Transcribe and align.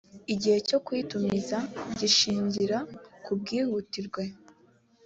igihe 0.33 0.57
cyo 0.67 0.77
kuyitumiza 0.85 1.57
gishingira 1.99 2.77
ku 3.23 3.31
bwihutirwe 3.39 4.23